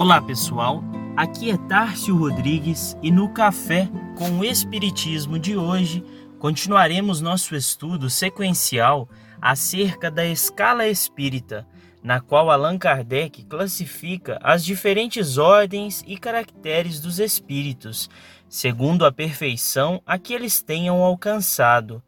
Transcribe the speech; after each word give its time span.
Olá 0.00 0.18
pessoal, 0.18 0.82
aqui 1.14 1.50
é 1.50 1.58
Tárcio 1.68 2.16
Rodrigues 2.16 2.96
e 3.02 3.10
no 3.10 3.28
Café 3.34 3.86
com 4.16 4.30
o 4.38 4.44
Espiritismo 4.46 5.38
de 5.38 5.58
hoje 5.58 6.02
continuaremos 6.38 7.20
nosso 7.20 7.54
estudo 7.54 8.08
sequencial 8.08 9.06
acerca 9.42 10.10
da 10.10 10.24
escala 10.24 10.88
espírita, 10.88 11.66
na 12.02 12.18
qual 12.18 12.50
Allan 12.50 12.78
Kardec 12.78 13.44
classifica 13.44 14.38
as 14.42 14.64
diferentes 14.64 15.36
ordens 15.36 16.02
e 16.06 16.16
caracteres 16.16 16.98
dos 16.98 17.18
espíritos, 17.18 18.08
segundo 18.48 19.04
a 19.04 19.12
perfeição 19.12 20.00
a 20.06 20.18
que 20.18 20.32
eles 20.32 20.62
tenham 20.62 21.04
alcançado. 21.04 22.02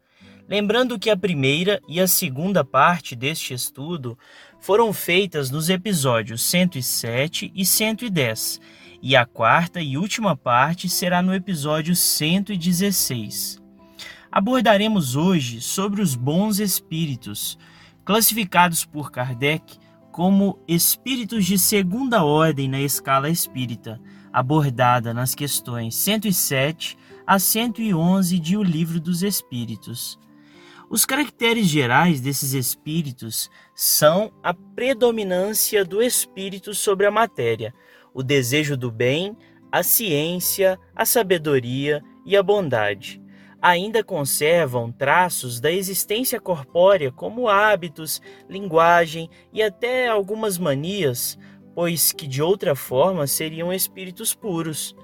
Lembrando 0.53 0.99
que 0.99 1.09
a 1.09 1.17
primeira 1.17 1.81
e 1.87 1.99
a 1.99 2.07
segunda 2.07 2.63
parte 2.63 3.15
deste 3.15 3.55
estudo 3.55 4.15
foram 4.59 4.93
feitas 4.93 5.49
nos 5.49 5.67
episódios 5.67 6.43
107 6.43 7.51
e 7.55 7.65
110, 7.65 8.61
e 9.01 9.15
a 9.15 9.25
quarta 9.25 9.81
e 9.81 9.97
última 9.97 10.37
parte 10.37 10.87
será 10.87 11.23
no 11.23 11.33
episódio 11.33 11.95
116. 11.95 13.59
Abordaremos 14.31 15.15
hoje 15.15 15.59
sobre 15.59 16.03
os 16.03 16.13
bons 16.13 16.59
espíritos, 16.59 17.57
classificados 18.05 18.85
por 18.85 19.11
Kardec 19.11 19.79
como 20.11 20.59
espíritos 20.67 21.47
de 21.47 21.57
segunda 21.57 22.23
ordem 22.23 22.69
na 22.69 22.79
escala 22.79 23.27
espírita, 23.27 23.99
abordada 24.31 25.15
nas 25.15 25.33
questões 25.33 25.95
107 25.95 26.95
a 27.25 27.39
111 27.39 28.37
de 28.37 28.55
O 28.55 28.61
Livro 28.61 28.99
dos 28.99 29.23
Espíritos. 29.23 30.21
Os 30.93 31.07
caracteres 31.07 31.65
gerais 31.65 32.21
desses 32.21 32.53
espíritos 32.53 33.49
são 33.73 34.31
a 34.43 34.53
predominância 34.53 35.83
do 35.83 36.03
espírito 36.03 36.71
sobre 36.75 37.07
a 37.07 37.09
matéria, 37.09 37.73
o 38.13 38.21
desejo 38.21 38.77
do 38.77 38.91
bem, 38.91 39.35
a 39.71 39.81
ciência, 39.81 40.77
a 40.95 41.03
sabedoria 41.03 41.99
e 42.23 42.37
a 42.37 42.43
bondade. 42.43 43.19
Ainda 43.59 44.03
conservam 44.03 44.91
traços 44.91 45.59
da 45.59 45.71
existência 45.71 46.39
corpórea, 46.39 47.11
como 47.11 47.49
hábitos, 47.49 48.21
linguagem 48.47 49.27
e 49.51 49.63
até 49.63 50.07
algumas 50.07 50.59
manias, 50.59 51.39
pois 51.73 52.11
que 52.11 52.27
de 52.27 52.39
outra 52.39 52.75
forma 52.75 53.25
seriam 53.25 53.73
espíritos 53.73 54.35
puros. 54.35 54.95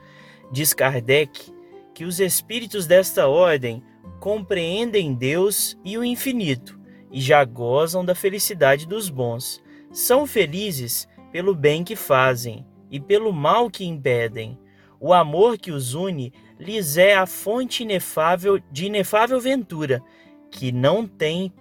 Diz 0.51 0.71
Kardec 0.71 1.51
que 1.95 2.05
os 2.05 2.19
espíritos 2.19 2.85
desta 2.85 3.27
ordem 3.27 3.83
compreendem 4.19 5.13
Deus 5.13 5.77
e 5.83 5.97
o 5.97 6.03
infinito 6.03 6.79
e 7.11 7.19
já 7.19 7.43
gozam 7.43 8.05
da 8.05 8.13
felicidade 8.13 8.87
dos 8.87 9.09
bons. 9.09 9.61
São 9.91 10.27
felizes 10.27 11.07
pelo 11.31 11.55
bem 11.55 11.83
que 11.83 11.95
fazem 11.95 12.65
e 12.91 12.99
pelo 12.99 13.31
mal 13.31 13.69
que 13.69 13.85
impedem. 13.85 14.59
O 14.99 15.13
amor 15.13 15.57
que 15.57 15.71
os 15.71 15.93
une 15.93 16.33
lhes 16.59 16.97
é 16.97 17.15
a 17.15 17.25
fonte 17.25 17.83
inefável 17.83 18.59
de 18.71 18.87
inefável 18.87 19.39
ventura, 19.39 20.03
que 20.51 20.71
não 20.71 21.07
tem 21.07 21.53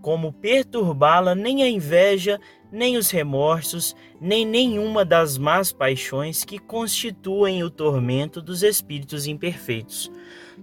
como 0.00 0.32
perturbá-la 0.32 1.34
nem 1.34 1.62
a 1.62 1.68
inveja, 1.68 2.38
nem 2.70 2.96
os 2.96 3.10
remorsos, 3.10 3.94
nem 4.20 4.46
nenhuma 4.46 5.04
das 5.04 5.36
más 5.36 5.72
paixões 5.72 6.44
que 6.44 6.58
constituem 6.58 7.62
o 7.62 7.70
tormento 7.70 8.40
dos 8.40 8.62
espíritos 8.62 9.26
imperfeitos. 9.26 10.10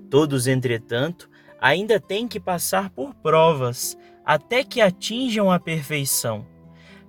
Todos, 0.09 0.47
entretanto, 0.47 1.29
ainda 1.63 1.97
têm 1.97 2.27
que 2.27 2.41
passar 2.41 2.89
por 2.89 3.15
provas 3.15 3.97
até 4.25 4.65
que 4.65 4.81
atinjam 4.81 5.49
a 5.49 5.57
perfeição. 5.57 6.45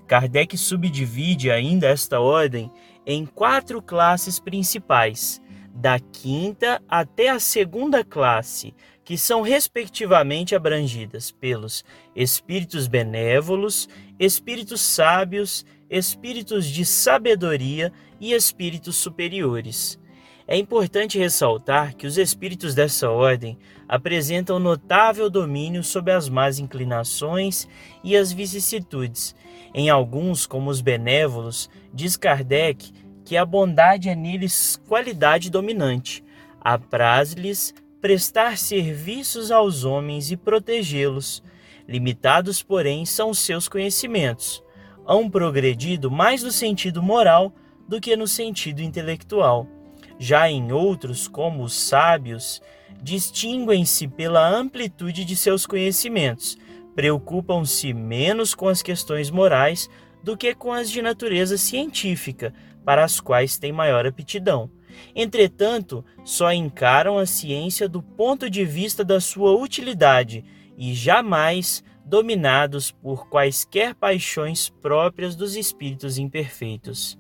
Kardec 0.07 0.57
subdivide 0.57 1.51
ainda 1.51 1.89
esta 1.89 2.21
ordem 2.21 2.71
em 3.05 3.27
quatro 3.27 3.83
classes 3.83 4.39
principais, 4.39 5.43
da 5.75 5.99
quinta 5.99 6.81
até 6.89 7.31
a 7.31 7.41
segunda 7.41 8.05
classe, 8.05 8.73
que 9.05 9.19
são 9.19 9.43
respectivamente 9.43 10.55
abrangidas 10.55 11.33
pelos 11.33 11.85
espíritos 12.15 12.87
benévolos, 12.87 13.89
espíritos 14.21 14.81
sábios, 14.81 15.67
espíritos 15.91 16.67
de 16.67 16.85
sabedoria 16.85 17.93
e 18.21 18.33
espíritos 18.33 18.95
superiores. 18.95 19.99
É 20.47 20.59
importante 20.59 21.19
ressaltar 21.19 21.97
que 21.97 22.07
os 22.07 22.19
espíritos 22.19 22.75
dessa 22.75 23.09
ordem 23.11 23.57
apresentam 23.89 24.59
notável 24.59 25.31
domínio 25.31 25.83
sobre 25.83 26.13
as 26.13 26.29
más 26.29 26.59
inclinações 26.59 27.67
e 28.03 28.15
as 28.15 28.31
vicissitudes. 28.31 29.35
Em 29.73 29.89
alguns, 29.89 30.45
como 30.45 30.69
os 30.69 30.83
benévolos, 30.83 31.71
diz 31.95 32.17
Kardec 32.17 32.93
que 33.25 33.39
a 33.39 33.47
bondade 33.47 34.11
é 34.11 34.15
neles 34.15 34.79
qualidade 34.87 35.51
dominante. 35.51 36.23
Apraz-lhes 36.61 37.73
prestar 37.99 38.59
serviços 38.59 39.51
aos 39.51 39.83
homens 39.85 40.31
e 40.31 40.37
protegê-los. 40.37 41.43
Limitados, 41.89 42.63
porém, 42.63 43.07
são 43.07 43.33
seus 43.33 43.67
conhecimentos. 43.67 44.63
Hão 45.07 45.31
progredido 45.31 46.11
mais 46.11 46.43
no 46.43 46.53
sentido 46.53 47.03
moral 47.03 47.51
do 47.89 47.99
que 47.99 48.15
no 48.15 48.29
sentido 48.29 48.83
intelectual 48.83 49.74
já 50.19 50.49
em 50.51 50.73
outros, 50.73 51.29
como 51.29 51.63
os 51.63 51.75
sábios, 51.75 52.63
distinguem-se 53.03 54.09
pela 54.09 54.49
amplitude 54.49 55.25
de 55.25 55.37
seus 55.37 55.67
conhecimentos, 55.67 56.57
preocupam-se 56.95 57.93
menos 57.93 58.55
com 58.55 58.69
as 58.69 58.83
questões 58.83 59.31
morais 59.31 59.89
do 60.23 60.37
que 60.37 60.55
com 60.55 60.73
as 60.73 60.91
de 60.91 61.03
natureza 61.03 61.59
científica, 61.59 62.55
para 62.85 63.05
as 63.05 63.21
quais 63.21 63.59
têm 63.59 63.73
maior 63.73 64.07
aptidão. 64.07 64.71
Entretanto, 65.15 66.05
só 66.25 66.53
encaram 66.53 67.19
a 67.19 67.27
ciência 67.27 67.89
do 67.89 68.03
ponto 68.03 68.49
de 68.49 68.65
vista 68.65 69.05
da 69.05 69.21
sua 69.21 69.53
utilidade 69.53 70.45
e 70.77 70.95
jamais 70.95 71.83
dominados 72.05 72.91
por 72.91 73.29
quaisquer 73.29 73.95
paixões 73.95 74.69
próprias 74.69 75.35
dos 75.35 75.57
espíritos 75.57 76.19
imperfeitos. 76.19 77.19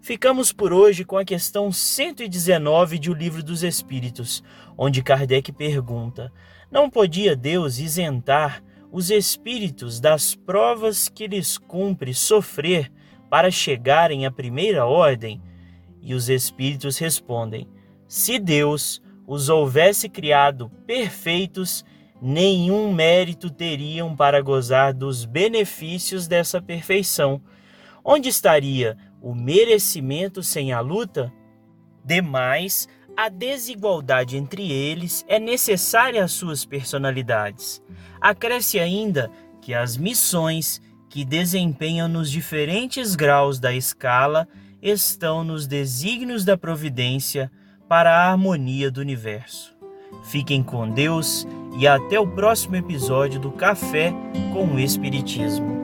Ficamos 0.00 0.52
por 0.52 0.72
hoje 0.72 1.04
com 1.04 1.18
a 1.18 1.24
questão 1.24 1.70
119 1.70 2.98
de 2.98 3.10
O 3.10 3.14
Livro 3.14 3.42
dos 3.42 3.62
Espíritos, 3.62 4.42
onde 4.76 5.02
Kardec 5.02 5.52
pergunta: 5.52 6.32
Não 6.70 6.88
podia 6.88 7.36
Deus 7.36 7.78
isentar 7.78 8.62
os 8.90 9.10
espíritos 9.10 10.00
das 10.00 10.34
provas 10.34 11.08
que 11.08 11.26
lhes 11.26 11.58
cumpre 11.58 12.14
sofrer 12.14 12.90
para 13.28 13.50
chegarem 13.50 14.24
à 14.24 14.30
primeira 14.30 14.86
ordem? 14.86 15.42
E 16.00 16.14
os 16.14 16.28
espíritos 16.30 16.96
respondem: 16.96 17.68
Se 18.06 18.38
Deus 18.38 19.02
os 19.26 19.50
houvesse 19.50 20.08
criado 20.08 20.70
perfeitos, 20.86 21.84
nenhum 22.22 22.94
mérito 22.94 23.50
teriam 23.50 24.16
para 24.16 24.40
gozar 24.40 24.94
dos 24.94 25.26
benefícios 25.26 26.26
dessa 26.26 26.62
perfeição. 26.62 27.42
Onde 28.02 28.30
estaria 28.30 28.96
o 29.20 29.34
merecimento 29.34 30.42
sem 30.42 30.72
a 30.72 30.80
luta? 30.80 31.32
Demais, 32.04 32.88
a 33.16 33.28
desigualdade 33.28 34.36
entre 34.36 34.70
eles 34.70 35.24
é 35.28 35.38
necessária 35.38 36.22
às 36.22 36.32
suas 36.32 36.64
personalidades. 36.64 37.82
Acresce 38.20 38.78
ainda 38.78 39.30
que 39.60 39.74
as 39.74 39.96
missões 39.96 40.80
que 41.10 41.24
desempenham 41.24 42.08
nos 42.08 42.30
diferentes 42.30 43.14
graus 43.16 43.58
da 43.58 43.72
escala 43.72 44.46
estão 44.80 45.42
nos 45.42 45.66
desígnios 45.66 46.44
da 46.44 46.56
providência 46.56 47.50
para 47.88 48.10
a 48.10 48.30
harmonia 48.30 48.90
do 48.90 49.00
universo. 49.00 49.76
Fiquem 50.24 50.62
com 50.62 50.88
Deus 50.88 51.46
e 51.78 51.86
até 51.86 52.20
o 52.20 52.26
próximo 52.26 52.76
episódio 52.76 53.40
do 53.40 53.50
Café 53.50 54.12
com 54.52 54.66
o 54.66 54.78
Espiritismo. 54.78 55.77